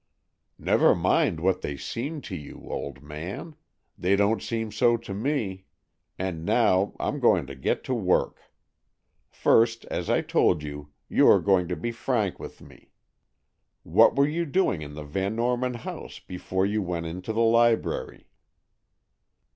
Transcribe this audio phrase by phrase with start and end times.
[0.57, 3.55] "Never mind what they seem to you, old man;
[3.95, 5.65] they don't seem so to me,
[6.17, 8.51] and now I'm going to get to work.
[9.29, 12.89] First, as I told you, you are going to be frank with me.
[13.83, 18.25] What were you doing in the Van Norman house before you went into the library?"